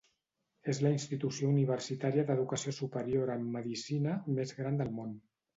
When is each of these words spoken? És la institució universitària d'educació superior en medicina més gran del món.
És 0.71 0.79
la 0.85 0.91
institució 0.93 1.49
universitària 1.53 2.25
d'educació 2.31 2.73
superior 2.79 3.33
en 3.37 3.47
medicina 3.59 4.19
més 4.41 4.59
gran 4.63 4.85
del 4.85 4.95
món. 5.01 5.17